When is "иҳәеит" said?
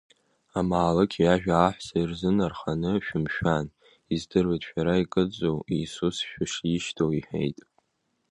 7.19-7.59